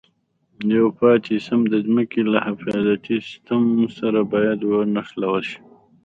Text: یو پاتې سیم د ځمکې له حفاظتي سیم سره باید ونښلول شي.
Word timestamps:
یو 0.75 0.87
پاتې 0.99 1.35
سیم 1.45 1.61
د 1.73 1.75
ځمکې 1.87 2.21
له 2.33 2.39
حفاظتي 2.47 3.17
سیم 3.45 3.63
سره 3.99 4.19
باید 4.33 4.59
ونښلول 4.69 5.43
شي. 5.49 5.59